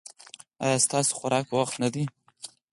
[0.63, 2.03] ایا ستاسو خوراک په وخت نه دی؟